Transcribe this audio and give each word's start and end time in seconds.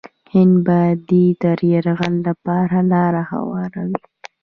هند 0.33 0.55
باندې 0.67 1.21
د 1.41 1.43
یرغل 1.71 2.15
لپاره 2.27 2.77
لاره 2.91 3.21
هواروي. 3.31 4.01